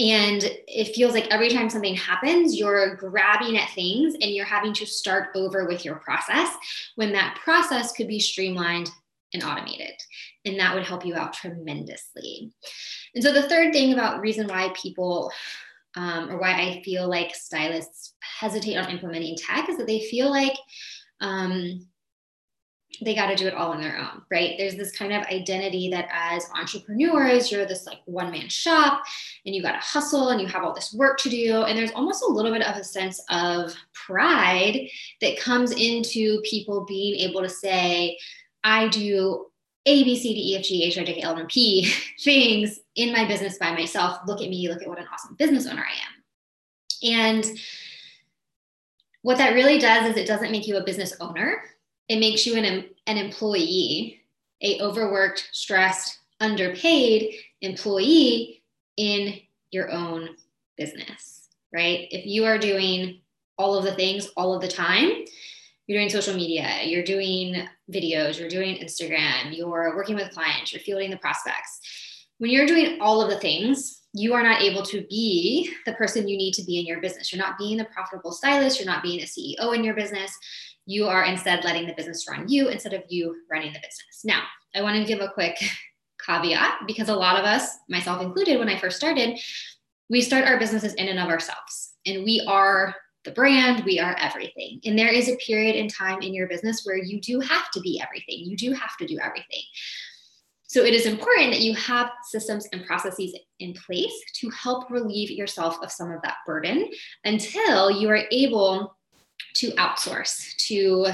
and 0.00 0.42
it 0.66 0.94
feels 0.94 1.12
like 1.12 1.26
every 1.30 1.50
time 1.50 1.68
something 1.68 1.94
happens, 1.94 2.58
you're 2.58 2.96
grabbing 2.96 3.58
at 3.58 3.68
things 3.70 4.14
and 4.14 4.30
you're 4.30 4.46
having 4.46 4.72
to 4.74 4.86
start 4.86 5.28
over 5.34 5.66
with 5.66 5.84
your 5.84 5.96
process 5.96 6.48
when 6.96 7.12
that 7.12 7.38
process 7.44 7.92
could 7.92 8.08
be 8.08 8.18
streamlined 8.18 8.90
and 9.34 9.44
automated. 9.44 9.92
And 10.46 10.58
that 10.58 10.74
would 10.74 10.84
help 10.84 11.04
you 11.04 11.14
out 11.14 11.34
tremendously. 11.34 12.50
And 13.14 13.22
so 13.22 13.30
the 13.30 13.48
third 13.48 13.74
thing 13.74 13.92
about 13.92 14.22
reason 14.22 14.48
why 14.48 14.72
people 14.74 15.30
um, 15.96 16.30
or 16.30 16.40
why 16.40 16.52
I 16.52 16.82
feel 16.82 17.06
like 17.06 17.34
stylists 17.34 18.14
hesitate 18.22 18.76
on 18.76 18.90
implementing 18.90 19.36
tech 19.36 19.68
is 19.68 19.76
that 19.76 19.86
they 19.86 20.00
feel 20.00 20.30
like 20.30 20.56
um, 21.20 21.86
they 23.02 23.14
got 23.14 23.28
to 23.28 23.36
do 23.36 23.46
it 23.46 23.54
all 23.54 23.72
on 23.72 23.80
their 23.80 23.96
own, 23.96 24.22
right? 24.30 24.54
There's 24.58 24.76
this 24.76 24.96
kind 24.96 25.12
of 25.12 25.22
identity 25.24 25.88
that 25.90 26.08
as 26.12 26.48
entrepreneurs, 26.54 27.50
you're 27.50 27.64
this 27.64 27.86
like 27.86 28.00
one 28.04 28.30
man 28.30 28.48
shop 28.48 29.02
and 29.46 29.54
you 29.54 29.62
got 29.62 29.72
to 29.72 29.78
hustle 29.78 30.30
and 30.30 30.40
you 30.40 30.46
have 30.48 30.64
all 30.64 30.74
this 30.74 30.92
work 30.92 31.18
to 31.20 31.30
do. 31.30 31.62
And 31.62 31.78
there's 31.78 31.92
almost 31.92 32.22
a 32.22 32.30
little 32.32 32.52
bit 32.52 32.66
of 32.66 32.76
a 32.76 32.84
sense 32.84 33.22
of 33.30 33.74
pride 33.94 34.88
that 35.20 35.38
comes 35.38 35.72
into 35.72 36.42
people 36.42 36.84
being 36.84 37.28
able 37.28 37.42
to 37.42 37.48
say, 37.48 38.18
I 38.64 38.88
do 38.88 39.46
a, 39.86 40.04
B, 40.04 40.18
C, 40.18 40.34
D, 40.34 40.52
E, 40.52 40.56
F, 40.58 40.64
G, 40.64 40.84
H, 40.84 40.98
I, 40.98 41.04
J, 41.04 41.14
K, 41.14 41.22
L, 41.22 41.38
M, 41.38 41.46
P 41.46 41.90
things 42.20 42.80
in 42.96 43.12
my 43.12 43.26
business 43.26 43.56
by 43.56 43.72
myself. 43.72 44.18
Look 44.26 44.42
at 44.42 44.50
me, 44.50 44.68
look 44.68 44.82
at 44.82 44.88
what 44.88 44.98
an 44.98 45.06
awesome 45.12 45.36
business 45.36 45.66
owner 45.66 45.84
I 45.84 45.92
am. 45.92 47.14
And 47.14 47.58
what 49.22 49.38
that 49.38 49.54
really 49.54 49.78
does 49.78 50.10
is 50.10 50.16
it 50.16 50.26
doesn't 50.26 50.50
make 50.50 50.66
you 50.66 50.76
a 50.76 50.84
business 50.84 51.14
owner. 51.20 51.62
It 52.10 52.18
makes 52.18 52.44
you 52.44 52.56
an, 52.56 52.86
an 53.06 53.16
employee, 53.16 54.20
a 54.62 54.80
overworked, 54.80 55.48
stressed, 55.52 56.18
underpaid 56.40 57.36
employee 57.60 58.64
in 58.96 59.38
your 59.70 59.92
own 59.92 60.30
business, 60.76 61.46
right? 61.72 62.08
If 62.10 62.26
you 62.26 62.46
are 62.46 62.58
doing 62.58 63.20
all 63.56 63.76
of 63.76 63.84
the 63.84 63.94
things 63.94 64.26
all 64.36 64.52
of 64.52 64.60
the 64.60 64.66
time, 64.66 65.24
you're 65.86 66.00
doing 66.00 66.10
social 66.10 66.34
media, 66.34 66.80
you're 66.82 67.04
doing 67.04 67.68
videos, 67.92 68.40
you're 68.40 68.48
doing 68.48 68.82
Instagram, 68.84 69.56
you're 69.56 69.94
working 69.94 70.16
with 70.16 70.32
clients, 70.32 70.72
you're 70.72 70.82
fielding 70.82 71.10
the 71.10 71.16
prospects. 71.16 71.80
When 72.38 72.50
you're 72.50 72.66
doing 72.66 72.98
all 73.00 73.22
of 73.22 73.30
the 73.30 73.38
things, 73.38 73.99
you 74.12 74.34
are 74.34 74.42
not 74.42 74.62
able 74.62 74.82
to 74.82 75.06
be 75.08 75.72
the 75.86 75.92
person 75.92 76.28
you 76.28 76.36
need 76.36 76.54
to 76.54 76.64
be 76.64 76.78
in 76.78 76.86
your 76.86 77.00
business. 77.00 77.32
You're 77.32 77.42
not 77.42 77.58
being 77.58 77.76
the 77.76 77.84
profitable 77.86 78.32
stylist, 78.32 78.78
you're 78.78 78.86
not 78.86 79.02
being 79.02 79.20
a 79.20 79.24
CEO 79.24 79.74
in 79.74 79.84
your 79.84 79.94
business. 79.94 80.36
You 80.86 81.06
are 81.06 81.24
instead 81.24 81.64
letting 81.64 81.86
the 81.86 81.94
business 81.94 82.26
run 82.28 82.48
you 82.48 82.68
instead 82.68 82.94
of 82.94 83.04
you 83.08 83.36
running 83.50 83.72
the 83.72 83.78
business. 83.78 84.22
Now, 84.24 84.42
I 84.74 84.82
want 84.82 84.96
to 84.96 85.04
give 85.04 85.20
a 85.20 85.28
quick 85.28 85.56
caveat 86.26 86.80
because 86.86 87.08
a 87.08 87.14
lot 87.14 87.38
of 87.38 87.44
us, 87.44 87.76
myself 87.88 88.22
included, 88.22 88.58
when 88.58 88.68
I 88.68 88.78
first 88.78 88.96
started, 88.96 89.38
we 90.08 90.20
start 90.20 90.46
our 90.46 90.58
businesses 90.58 90.94
in 90.94 91.08
and 91.08 91.20
of 91.20 91.28
ourselves. 91.28 91.92
And 92.06 92.24
we 92.24 92.44
are 92.48 92.94
the 93.24 93.30
brand, 93.30 93.84
we 93.84 94.00
are 94.00 94.16
everything. 94.18 94.80
And 94.84 94.98
there 94.98 95.12
is 95.12 95.28
a 95.28 95.36
period 95.36 95.76
in 95.76 95.88
time 95.88 96.22
in 96.22 96.34
your 96.34 96.48
business 96.48 96.82
where 96.84 96.96
you 96.96 97.20
do 97.20 97.38
have 97.40 97.70
to 97.72 97.80
be 97.80 98.00
everything. 98.02 98.44
You 98.46 98.56
do 98.56 98.72
have 98.72 98.96
to 98.96 99.06
do 99.06 99.18
everything. 99.20 99.62
So 100.70 100.84
it 100.84 100.94
is 100.94 101.04
important 101.04 101.50
that 101.50 101.62
you 101.62 101.74
have 101.74 102.12
systems 102.22 102.68
and 102.72 102.86
processes 102.86 103.36
in 103.58 103.74
place 103.74 104.12
to 104.34 104.48
help 104.50 104.88
relieve 104.88 105.28
yourself 105.28 105.76
of 105.82 105.90
some 105.90 106.12
of 106.12 106.22
that 106.22 106.36
burden 106.46 106.88
until 107.24 107.90
you 107.90 108.08
are 108.08 108.22
able 108.30 108.96
to 109.56 109.72
outsource, 109.72 110.54
to 110.68 111.08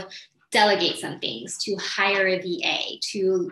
delegate 0.53 0.99
some 0.99 1.21
things, 1.21 1.57
to 1.65 1.75
hire 1.77 2.29
a 2.29 2.39
VA, 2.39 2.99
to 3.13 3.51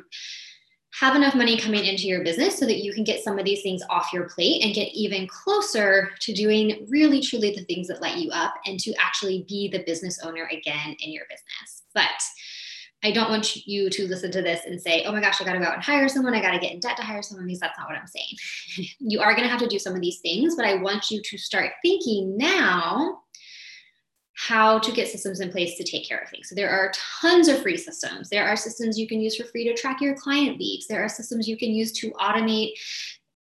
have 1.00 1.16
enough 1.16 1.34
money 1.34 1.56
coming 1.56 1.86
into 1.86 2.06
your 2.06 2.22
business 2.22 2.58
so 2.58 2.66
that 2.66 2.84
you 2.84 2.92
can 2.92 3.02
get 3.02 3.24
some 3.24 3.38
of 3.38 3.46
these 3.46 3.62
things 3.62 3.80
off 3.88 4.12
your 4.12 4.28
plate 4.28 4.62
and 4.62 4.74
get 4.74 4.92
even 4.92 5.26
closer 5.26 6.10
to 6.20 6.34
doing 6.34 6.86
really 6.90 7.22
truly 7.22 7.54
the 7.56 7.64
things 7.64 7.88
that 7.88 8.02
light 8.02 8.18
you 8.18 8.30
up 8.30 8.52
and 8.66 8.78
to 8.78 8.92
actually 9.00 9.46
be 9.48 9.68
the 9.68 9.82
business 9.84 10.18
owner 10.22 10.50
again 10.52 10.94
in 11.00 11.12
your 11.12 11.24
business. 11.30 11.84
But 11.94 12.10
I 13.04 13.10
don't 13.10 13.28
want 13.28 13.66
you 13.66 13.90
to 13.90 14.08
listen 14.08 14.32
to 14.32 14.40
this 14.40 14.62
and 14.64 14.80
say, 14.80 15.04
oh 15.04 15.12
my 15.12 15.20
gosh, 15.20 15.40
I 15.40 15.44
got 15.44 15.52
to 15.52 15.58
go 15.58 15.66
out 15.66 15.74
and 15.74 15.82
hire 15.82 16.08
someone. 16.08 16.34
I 16.34 16.40
got 16.40 16.52
to 16.52 16.58
get 16.58 16.72
in 16.72 16.80
debt 16.80 16.96
to 16.96 17.02
hire 17.02 17.20
someone 17.20 17.46
because 17.46 17.60
that's 17.60 17.78
not 17.78 17.86
what 17.86 17.98
I'm 17.98 18.06
saying. 18.06 18.88
you 18.98 19.20
are 19.20 19.34
going 19.34 19.44
to 19.44 19.50
have 19.50 19.60
to 19.60 19.66
do 19.66 19.78
some 19.78 19.94
of 19.94 20.00
these 20.00 20.20
things, 20.20 20.56
but 20.56 20.64
I 20.64 20.76
want 20.76 21.10
you 21.10 21.20
to 21.22 21.38
start 21.38 21.72
thinking 21.82 22.38
now 22.38 23.20
how 24.36 24.78
to 24.78 24.90
get 24.90 25.08
systems 25.08 25.40
in 25.40 25.50
place 25.50 25.76
to 25.76 25.84
take 25.84 26.08
care 26.08 26.18
of 26.18 26.28
things. 26.30 26.48
So 26.48 26.54
there 26.54 26.70
are 26.70 26.92
tons 27.20 27.48
of 27.48 27.62
free 27.62 27.76
systems. 27.76 28.30
There 28.30 28.46
are 28.46 28.56
systems 28.56 28.98
you 28.98 29.06
can 29.06 29.20
use 29.20 29.36
for 29.36 29.44
free 29.44 29.64
to 29.64 29.74
track 29.74 30.00
your 30.00 30.16
client 30.16 30.58
leads. 30.58 30.86
There 30.86 31.04
are 31.04 31.08
systems 31.08 31.46
you 31.46 31.56
can 31.56 31.70
use 31.70 31.92
to 32.00 32.10
automate 32.12 32.72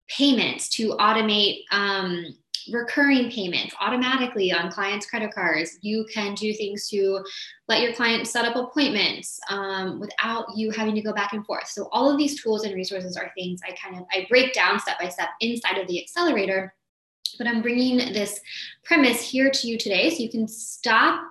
payments, 0.10 0.70
to 0.70 0.90
automate 0.98 1.62
um, 1.72 2.26
recurring 2.72 3.32
payments 3.32 3.74
automatically 3.80 4.52
on 4.52 4.72
clients' 4.72 5.06
credit 5.06 5.34
cards. 5.34 5.78
You 5.82 6.06
can 6.14 6.36
do 6.36 6.54
things 6.54 6.88
to 6.90 7.24
let 7.68 7.82
your 7.82 7.94
client 7.94 8.28
set 8.28 8.46
up 8.46 8.56
appointments 8.56 9.40
um, 9.50 10.00
without 10.00 10.46
you 10.56 10.72
having 10.72 10.96
to 10.96 11.02
go 11.02 11.14
back 11.14 11.34
and 11.34 11.46
forth. 11.46 11.68
So 11.68 11.90
all 11.92 12.10
of 12.10 12.18
these 12.18 12.42
tools 12.42 12.64
and 12.64 12.76
resources 12.76 13.18
are 13.18 13.32
things 13.36 13.62
I 13.68 13.74
kind 13.74 13.98
of 13.98 14.06
I 14.12 14.26
break 14.30 14.54
down 14.54 14.80
step 14.80 15.00
by 15.00 15.10
step 15.10 15.30
inside 15.40 15.78
of 15.78 15.88
the 15.88 16.02
accelerator 16.02 16.74
but 17.38 17.48
I'm 17.48 17.62
bringing 17.62 17.98
this 17.98 18.40
premise 18.84 19.22
here 19.22 19.50
to 19.50 19.68
you 19.68 19.78
today 19.78 20.10
so 20.10 20.22
you 20.22 20.30
can 20.30 20.48
stop 20.48 21.24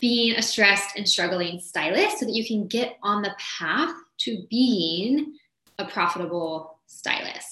being 0.00 0.36
a 0.36 0.42
stressed 0.42 0.96
and 0.96 1.08
struggling 1.08 1.60
stylist 1.60 2.18
so 2.18 2.26
that 2.26 2.34
you 2.34 2.46
can 2.46 2.66
get 2.66 2.98
on 3.02 3.22
the 3.22 3.34
path 3.38 3.94
to 4.18 4.44
being 4.50 5.34
a 5.78 5.84
profitable 5.84 6.80
stylist. 6.86 7.47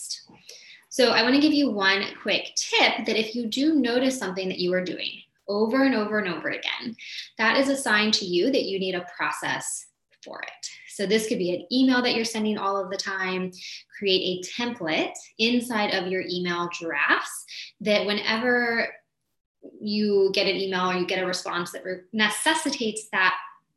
So, 0.97 1.11
I 1.11 1.23
want 1.23 1.35
to 1.35 1.43
give 1.43 1.53
you 1.53 1.71
one 1.71 2.03
quick 2.23 2.55
tip 2.57 3.05
that 3.05 3.21
if 3.21 3.35
you 3.35 3.49
do 3.49 3.75
notice 3.75 4.19
something 4.19 4.49
that 4.49 4.61
you 4.61 4.73
are 4.73 4.83
doing 4.83 5.11
over 5.47 5.85
and 5.85 5.95
over 5.95 6.19
and 6.19 6.35
over 6.35 6.49
again, 6.49 6.97
that 7.37 7.59
is 7.59 7.69
a 7.69 7.77
sign 7.77 8.11
to 8.13 8.25
you 8.25 8.51
that 8.51 8.63
you 8.63 8.79
need 8.79 8.95
a 8.95 9.05
process 9.15 9.89
for 10.25 10.41
it. 10.41 10.67
So 10.89 11.05
this 11.05 11.29
could 11.29 11.37
be 11.37 11.55
an 11.55 11.67
email 11.71 12.01
that 12.01 12.15
you're 12.15 12.25
sending 12.25 12.57
all 12.57 12.83
of 12.83 12.91
the 12.91 12.97
time. 12.97 13.53
Create 13.99 14.43
a 14.43 14.63
template 14.63 15.13
inside 15.39 15.93
of 15.93 16.07
your 16.07 16.23
email 16.23 16.71
drafts 16.81 17.45
that 17.83 18.07
whenever 18.07 18.89
you 19.79 20.31
get 20.33 20.47
an 20.47 20.57
email 20.57 20.93
or 20.93 20.95
you 20.95 21.07
get 21.07 21.23
a 21.23 21.27
response 21.27 21.73
that 21.73 21.83
necessitates 22.15 23.09
that 23.13 23.35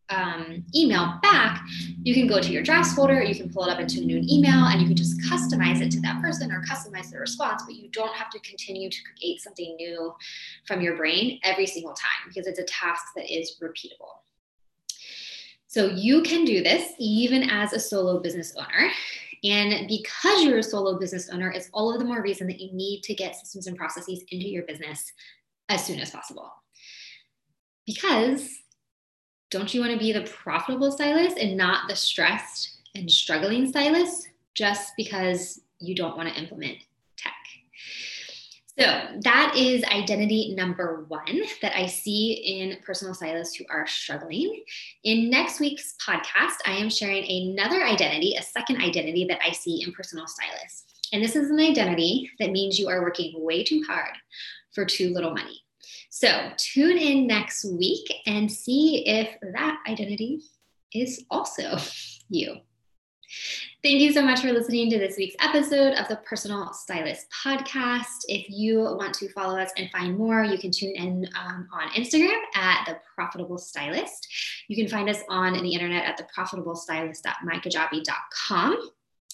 um, 0.10 0.64
email 0.76 1.20
back, 1.22 1.62
you 2.04 2.14
can 2.14 2.28
go 2.28 2.40
to 2.40 2.52
your 2.52 2.64
drafts 2.64 2.94
folder, 2.94 3.22
you 3.22 3.36
can 3.36 3.52
pull 3.52 3.66
it 3.66 3.72
up 3.72 3.80
into 3.80 4.00
a 4.02 4.04
new 4.04 4.22
email, 4.30 4.66
and 4.66 4.82
you 4.82 4.88
can 4.88 4.96
just 4.96 5.20
customize 5.22 5.82
it 5.82 5.92
to 5.92 6.00
that 6.02 6.22
person 6.22 6.52
or 6.52 6.64
customize 6.64 7.12
the 7.12 7.20
response, 7.20 7.64
but 7.66 7.76
you 7.76 7.90
don't 7.90 8.16
have 8.16 8.30
to 8.32 8.40
continue 8.40 8.90
to 8.90 8.98
create 9.14 9.42
something 9.42 9.76
new 9.76 10.14
from 10.66 10.82
your 10.82 10.96
brain 10.96 11.40
every 11.44 11.66
single 11.66 11.94
time 11.94 12.28
because 12.28 12.48
it's 12.48 12.60
a 12.60 12.64
task 12.64 13.04
that 13.16 13.32
is 13.32 13.58
repeatable. 13.62 14.20
So 15.68 15.86
you 15.86 16.24
can 16.24 16.46
do 16.46 16.64
this 16.64 16.94
even 16.98 17.48
as 17.50 17.74
a 17.74 17.80
solo 17.80 18.20
business 18.20 18.56
owner. 18.56 18.90
And 19.44 19.88
because 19.88 20.44
you're 20.44 20.58
a 20.58 20.64
solo 20.64 20.98
business 20.98 21.30
owner, 21.30 21.52
it's 21.52 21.70
all 21.74 21.94
of 21.94 22.00
the 22.00 22.06
more 22.06 22.24
reason 22.24 22.48
that 22.48 22.60
you 22.60 22.74
need 22.74 23.04
to 23.04 23.14
get 23.14 23.36
systems 23.36 23.68
and 23.68 23.78
processes 23.78 24.24
into 24.32 24.48
your 24.48 24.64
business 24.64 25.14
as 25.70 25.86
soon 25.86 26.00
as 26.00 26.10
possible. 26.10 26.52
Because 27.86 28.50
don't 29.50 29.74
you 29.74 29.82
want 29.82 29.94
to 29.94 30.00
be 30.00 30.12
the 30.12 30.22
profitable 30.22 30.92
stylist 30.92 31.38
and 31.38 31.58
not 31.58 31.88
the 31.88 31.96
stressed 31.96 32.78
and 32.96 33.10
struggling 33.10 33.68
stylist 33.68 34.30
just 34.54 34.94
because 34.96 35.62
you 35.80 35.96
don't 35.96 36.18
want 36.18 36.30
to 36.30 36.40
implement 36.40 36.78
tech? 37.18 37.34
So 38.78 39.20
that 39.22 39.54
is 39.58 39.84
identity 39.86 40.54
number 40.56 41.06
one 41.08 41.42
that 41.62 41.76
I 41.76 41.88
see 41.88 42.34
in 42.34 42.78
personal 42.84 43.14
stylists 43.14 43.56
who 43.56 43.66
are 43.70 43.88
struggling. 43.88 44.64
In 45.04 45.30
next 45.30 45.60
week's 45.60 45.96
podcast, 46.06 46.58
I 46.66 46.74
am 46.74 46.90
sharing 46.90 47.26
another 47.26 47.84
identity, 47.84 48.36
a 48.38 48.44
second 48.44 48.78
identity 48.78 49.26
that 49.30 49.40
I 49.46 49.52
see 49.52 49.84
in 49.84 49.94
personal 49.94 50.28
stylists. 50.28 50.86
And 51.12 51.24
this 51.24 51.36
is 51.36 51.50
an 51.50 51.60
identity 51.60 52.30
that 52.40 52.52
means 52.52 52.78
you 52.78 52.88
are 52.88 53.02
working 53.02 53.34
way 53.36 53.64
too 53.64 53.84
hard 53.88 54.16
for 54.74 54.86
too 54.86 55.12
little 55.12 55.32
money. 55.32 55.64
So 56.10 56.52
tune 56.58 56.98
in 56.98 57.28
next 57.28 57.66
week 57.66 58.12
and 58.26 58.52
see 58.52 59.08
if 59.08 59.30
that 59.54 59.80
identity 59.88 60.42
is 60.94 61.24
also 61.30 61.78
you. 62.30 62.58
Thank 63.84 64.02
you 64.02 64.12
so 64.12 64.24
much 64.24 64.42
for 64.42 64.52
listening 64.52 64.90
to 64.90 64.98
this 64.98 65.16
week's 65.16 65.36
episode 65.40 65.94
of 65.94 66.08
the 66.08 66.16
Personal 66.18 66.74
Stylist 66.74 67.28
Podcast. 67.44 68.26
If 68.28 68.50
you 68.50 68.80
want 68.80 69.14
to 69.16 69.32
follow 69.32 69.58
us 69.58 69.72
and 69.78 69.90
find 69.92 70.18
more, 70.18 70.44
you 70.44 70.58
can 70.58 70.72
tune 70.72 70.96
in 70.96 71.30
um, 71.40 71.68
on 71.72 71.90
Instagram 71.92 72.36
at 72.56 72.86
The 72.88 72.98
Profitable 73.16 73.60
Stylist. 73.60 74.28
You 74.68 74.76
can 74.76 74.88
find 74.90 75.08
us 75.10 75.20
on 75.30 75.54
the 75.54 75.74
internet 75.74 76.06
at 76.06 76.20
theprofitablestylist.mykajabi.com. 76.20 78.90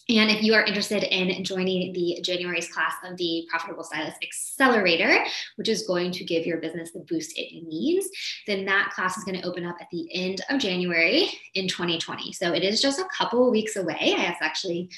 And 0.08 0.30
if 0.30 0.44
you 0.44 0.54
are 0.54 0.64
interested 0.64 1.04
in 1.04 1.44
joining 1.44 1.92
the 1.94 2.20
January's 2.22 2.72
class 2.72 2.94
of 3.04 3.18
the 3.18 3.48
Profitable 3.50 3.84
Stylist 3.84 4.18
Accelerator, 4.24 5.26
which 5.56 5.68
is 5.68 5.88
going 5.88 6.12
to 6.12 6.24
give 6.24 6.46
your 6.46 6.58
business 6.58 6.92
the 6.92 7.00
boost 7.00 7.34
it 7.36 7.64
needs, 7.66 8.08
then 8.46 8.66
that 8.66 8.92
class 8.94 9.18
is 9.18 9.24
going 9.24 9.42
to 9.42 9.48
open 9.48 9.66
up 9.66 9.78
at 9.82 9.88
the 9.92 10.08
end 10.14 10.42
of 10.50 10.60
January 10.60 11.28
in 11.56 11.68
2020. 11.68 12.34
So 12.34 12.54
it 12.54 12.64
is 12.64 12.82
just 12.82 13.00
a 13.00 13.08
couple 13.18 13.46
of 13.46 13.52
weeks 13.52 13.78
away. 13.78 14.14
I 14.16 14.30
was 14.30 14.38
actually 14.42 14.90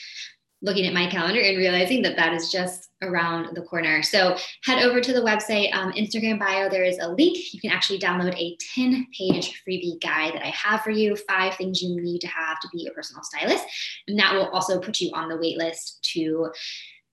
looking 0.61 0.85
at 0.85 0.93
my 0.93 1.07
calendar 1.07 1.39
and 1.39 1.57
realizing 1.57 2.01
that 2.01 2.17
that 2.17 2.33
is 2.33 2.51
just 2.51 2.86
around 3.01 3.55
the 3.55 3.61
corner. 3.61 4.01
So 4.01 4.35
head 4.63 4.83
over 4.83 4.99
to 5.01 5.13
the 5.13 5.21
website, 5.21 5.73
um, 5.75 5.91
Instagram 5.93 6.39
bio, 6.39 6.69
there 6.69 6.83
is 6.83 6.97
a 6.99 7.09
link. 7.09 7.53
You 7.53 7.61
can 7.61 7.71
actually 7.71 7.99
download 7.99 8.35
a 8.35 8.57
10 8.75 9.07
page 9.17 9.61
freebie 9.67 10.01
guide 10.01 10.33
that 10.33 10.45
I 10.45 10.49
have 10.49 10.81
for 10.81 10.91
you 10.91 11.15
five 11.15 11.55
things 11.55 11.81
you 11.81 12.01
need 12.01 12.19
to 12.21 12.27
have 12.27 12.59
to 12.61 12.69
be 12.73 12.87
a 12.87 12.91
personal 12.91 13.23
stylist. 13.23 13.65
And 14.07 14.17
that 14.19 14.33
will 14.33 14.47
also 14.47 14.79
put 14.79 14.99
you 14.99 15.11
on 15.13 15.29
the 15.29 15.37
wait 15.37 15.57
list 15.57 16.03
to 16.13 16.51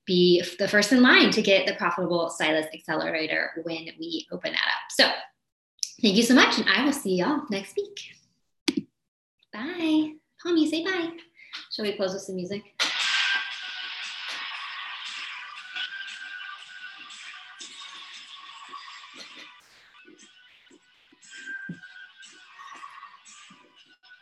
be 0.07 0.43
the 0.59 0.69
first 0.69 0.93
in 0.93 1.03
line 1.03 1.31
to 1.31 1.43
get 1.43 1.67
the 1.67 1.75
Profitable 1.75 2.29
Stylist 2.29 2.69
Accelerator 2.75 3.51
when 3.65 3.89
we 3.99 4.27
open 4.33 4.53
that 4.53 4.59
up. 4.59 4.91
So 4.91 5.11
thank 6.03 6.17
you 6.17 6.23
so 6.23 6.35
much, 6.35 6.59
and 6.59 6.69
I 6.69 6.85
will 6.85 6.93
see 6.93 7.17
y'all 7.17 7.43
next 7.51 7.75
week. 7.77 8.87
Bye. 9.53 10.13
Tommy, 10.43 10.69
say 10.69 10.85
bye. 10.85 11.11
Shall 11.73 11.85
we 11.85 11.93
close 11.93 12.13
with 12.13 12.23
some 12.23 12.37
music? 12.37 12.63